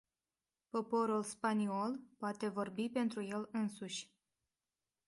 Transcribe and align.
Poporul 0.69 1.23
spaniol 1.23 1.99
poate 2.17 2.47
vorbi 2.47 2.89
pentru 2.89 3.23
el 3.23 3.49
însuși. 3.51 4.11